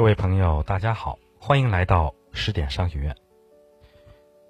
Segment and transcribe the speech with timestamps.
[0.00, 3.14] 各位朋友，大家好，欢迎来到十点商学院。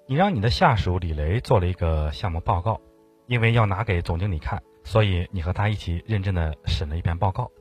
[0.07, 2.79] 你让你的下属李雷做了一个项目报告，
[3.27, 7.51] 因为要拿给总经理看，所以你和他一起认真的审了一遍报告。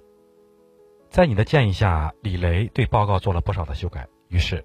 [1.08, 4.06] 在你的建议下，李雷对报告做了不少的修改。
[4.28, 4.64] 于是，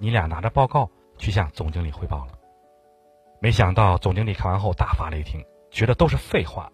[0.00, 2.32] 你俩拿着报告去向总经理汇报了。
[3.40, 5.40] 没想到总经理看完后大发雷霆，
[5.70, 6.72] 觉得都是废话，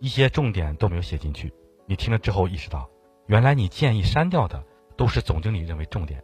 [0.00, 1.52] 一些重点都没有写进去。
[1.84, 2.88] 你听了之后意识到，
[3.26, 4.64] 原来你建议删掉的。
[4.96, 6.22] 都是总经理认为重点，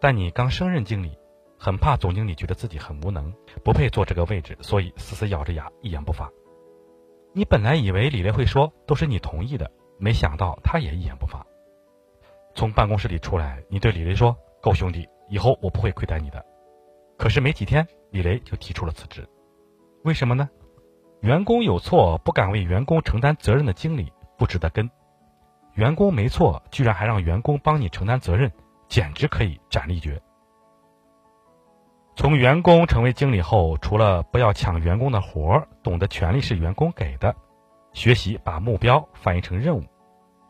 [0.00, 1.18] 但你刚升任经理，
[1.58, 3.32] 很怕总经理觉得自己很无能，
[3.64, 6.30] 不配坐这个位置，所以死死咬着牙一言不发。
[7.32, 11.46] 你本来以为李雷会说都是你同意的，没想到他也一言不发。
[12.54, 16.44] 从办公室里出来，你对李雷说：“够兄弟，以后我不会亏待你的。”
[17.18, 19.26] 可是没几天，李雷就提出了辞职。
[20.04, 20.48] 为什么呢？
[21.20, 24.90] 员工有错不敢为员工承担责任的经理不值得跟。
[25.76, 28.50] 员工没错，居然还让员工帮你承担责任，
[28.88, 30.20] 简直可以斩立决。
[32.16, 37.36] 从员工成为经理后，除了不要抢员工的活儿，懂得权利是员工给的，
[37.92, 39.84] 学习把目标翻译成任务。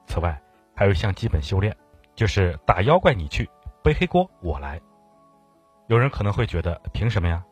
[0.07, 0.41] 此外，
[0.77, 1.77] 还有一项基本修炼，
[2.15, 3.51] 就是打妖怪你去，
[3.83, 4.81] 背黑锅我来。
[5.89, 7.45] 有人可能会觉得，凭什么呀？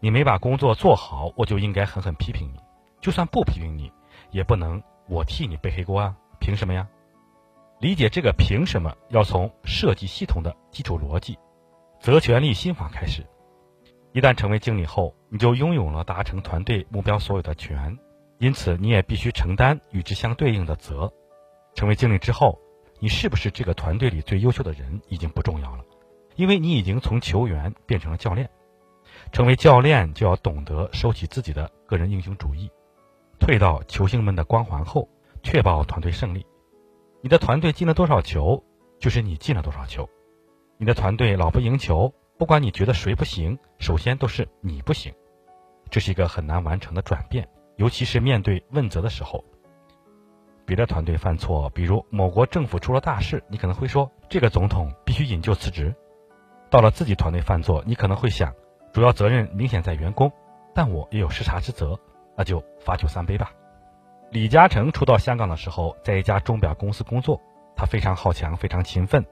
[0.00, 2.58] 你没把工作做好，我就应该狠狠批评你；
[3.02, 3.92] 就算不批评你，
[4.30, 6.16] 也不能我替你背黑锅啊？
[6.40, 6.88] 凭什么呀？
[7.80, 11.38] 理解这个凭什么要从设计系统的基础逻辑——
[12.02, 13.24] 责权利心法开始。
[14.12, 17.96] 一旦成为经理后，你就拥有了达成团队目标所有的权，
[18.38, 21.12] 因此你也必须承担与之相对应的责。
[21.74, 22.58] 成为经理之后，
[22.98, 25.84] 你是不是这个团队里最优秀的人已经不重要了，
[26.34, 28.50] 因为你已经从球员变成了教练。
[29.30, 32.68] 成为教练就要懂得收起自己的个人英雄主义，
[33.38, 35.08] 退到球星们的光环后，
[35.44, 36.44] 确保团队胜利。
[37.20, 38.62] 你的团队进了多少球，
[39.00, 40.08] 就是你进了多少球。
[40.76, 45.12] 你的团队老不赢球，不管你觉得谁不行，首先都是你不行。
[45.90, 49.44] 这是一个很难完成的转变，尤其是面对问责的时候。
[50.64, 55.94] 别的团队犯错，比如某国政府出了大事，你可能会说这个总统必须引咎辞职。
[56.70, 58.54] 到了自己团队犯错，你可能会想，
[58.92, 60.30] 主要责任明显在员工，
[60.74, 61.98] 但我也有视察之责，
[62.36, 63.50] 那就罚酒三杯吧。
[64.30, 67.40] 李嘉诚初到香港的时候，在一家钟表公司工作。
[67.74, 69.24] 他非常好强，非常勤奋。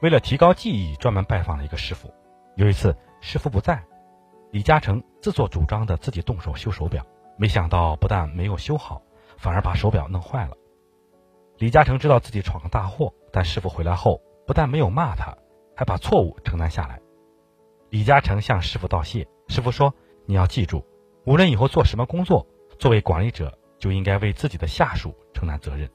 [0.00, 2.12] 为了提高技艺，专门拜访了一个师傅。
[2.54, 3.82] 有一次，师傅不在，
[4.52, 7.04] 李嘉诚自作主张的自己动手修手表。
[7.36, 9.02] 没想到，不但没有修好，
[9.38, 10.52] 反而把手表弄坏了。
[11.56, 15.36] 李嘉诚知道自己闯了大祸，但师傅回来后，不但没有骂他，
[15.74, 17.00] 还把错误承担下来。
[17.90, 19.94] 李嘉诚向师傅道谢，师傅说
[20.26, 20.84] ：“你要记住，
[21.24, 22.46] 无论以后做什么工作，
[22.78, 25.88] 作为管理者。”就应该为自己的下属承担责任。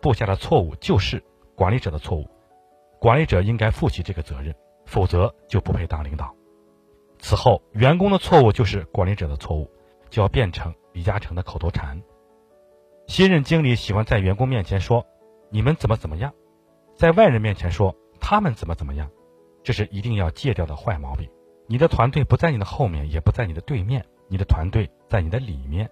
[0.00, 1.22] 部下的错误就是
[1.54, 2.28] 管理者的错误，
[2.98, 4.54] 管理者应该负起这个责任，
[4.84, 6.34] 否则就不配当领导。
[7.18, 9.70] 此后，员工的错误就是管理者的错误，
[10.10, 12.02] 就要变成李嘉诚的口头禅。
[13.06, 15.06] 新任经理喜欢在员工面前说
[15.50, 16.32] “你们怎么怎么样”，
[16.96, 19.08] 在外人面前说“他们怎么怎么样”，
[19.62, 21.28] 这是一定要戒掉的坏毛病。
[21.68, 25.88] 你的团队不在你的后面，也不在你的对面，你的团队在你的里面。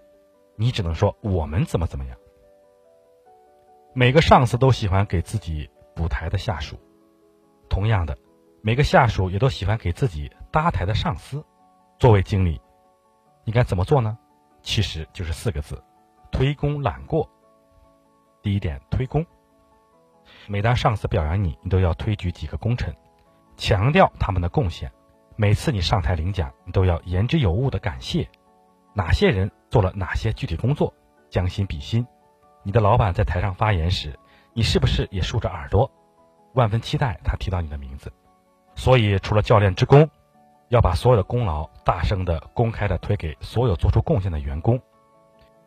[0.61, 2.15] 你只能说我们怎么怎么样。
[3.95, 6.79] 每个上司都喜欢给自己补台的下属，
[7.67, 8.15] 同样的，
[8.61, 11.43] 每个下属也都喜欢给自己搭台的上司。
[11.97, 12.61] 作为经理，
[13.43, 14.15] 你该怎么做呢？
[14.61, 15.83] 其实就是四个字：
[16.31, 17.27] 推功揽过。
[18.43, 19.25] 第一点，推功。
[20.47, 22.95] 每当上司表扬你，你都要推举几个功臣，
[23.57, 24.91] 强调他们的贡献。
[25.35, 28.29] 每次你上台领奖，你都要言之有物的感谢。
[28.93, 30.93] 哪些人做了哪些具体工作，
[31.29, 32.05] 将心比心。
[32.61, 34.13] 你的老板在台上发言时，
[34.53, 35.89] 你是不是也竖着耳朵，
[36.53, 38.11] 万分期待他提到你的名字？
[38.75, 40.07] 所以，除了教练之功，
[40.67, 44.79] 要把所有的功劳大声的、公开的推给所有做出贡献的员工，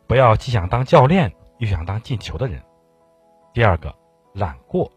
[0.07, 2.63] 不要既想当教练又想当进球的人。
[3.55, 3.95] 第二个，
[4.35, 4.93] 揽过。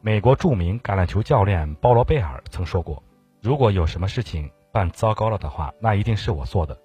[0.00, 3.00] 美国著名橄榄球教练保罗贝尔曾说过
[3.40, 6.76] ：“如果有什么事情办糟糕了的话，那一定是我做的。”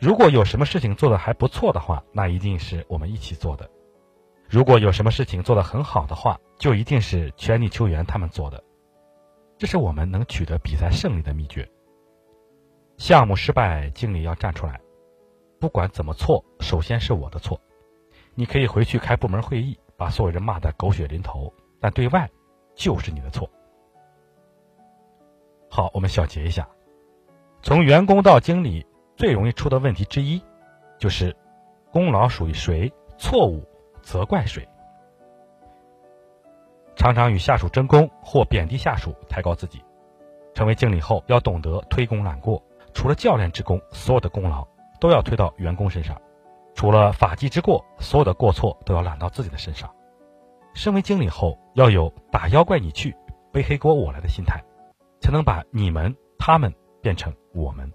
[0.00, 3.66] 如果有什么事情做的还不错的话，那一定是我们一起做的；
[4.48, 8.64] 如果有什么事情做得很好的话，就一定是全体球员他们做的。
[9.58, 11.70] 这是我们能取得比赛胜利的秘诀。
[12.96, 14.80] 项目失败，经理要站出来，
[15.58, 17.60] 不管怎么错，首先是我的错。
[18.34, 22.26] 你可以回去开部门会议，把所有人骂得狗血淋头，但对外
[22.74, 23.46] 就是你的错。
[25.68, 26.66] 好，我们小结一下：
[27.60, 28.86] 从员工到经理。
[29.20, 30.42] 最容易出的问题之一，
[30.96, 31.36] 就是
[31.92, 33.62] 功劳属于谁，错误
[34.00, 34.66] 责怪谁。
[36.96, 39.84] 常常与下属争功或贬低下属，抬高自己。
[40.54, 42.62] 成为经理后，要懂得推功揽过，
[42.94, 44.66] 除了教练之功，所有的功劳
[44.98, 46.16] 都要推到员工身上；
[46.74, 49.94] 除了法纪之过，所有的过错都要揽到自己的身上。
[50.72, 53.14] 身为经理后，要有打妖怪你去，
[53.52, 54.64] 背黑锅我来的心态，
[55.20, 57.92] 才能把你们、他们变成我们。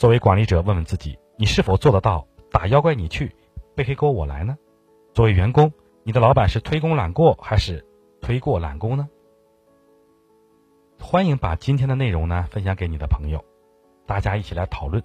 [0.00, 3.36] 作为管理者，问问自己，你是否做得到打妖怪你去，
[3.76, 4.56] 背黑锅我来呢？
[5.12, 5.70] 作为员工，
[6.04, 7.86] 你的老板是推功揽过，还是
[8.22, 9.10] 推过揽功呢？
[10.98, 13.44] 欢迎把今天的内容呢分享给你的朋友，
[14.06, 15.04] 大家一起来讨论。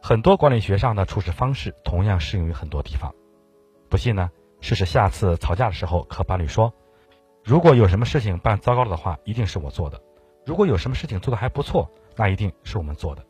[0.00, 3.12] 很多管理学上的处事方式同样适用于很多地方，
[3.88, 4.30] 不信呢？
[4.60, 6.72] 试试下次吵架的时候和伴侣说
[7.42, 9.98] ：“如果有什么事情办糟糕了的话，一定是我做的；
[10.44, 13.26] 如果有什么事情做的还不错，那一定是我们做的。”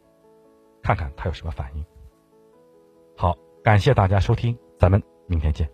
[0.87, 1.85] 看看他有什么反应。
[3.17, 5.69] 好，感谢大家收听，咱们明天见。